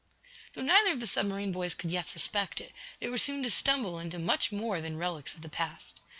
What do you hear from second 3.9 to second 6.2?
into much more than relics of the past.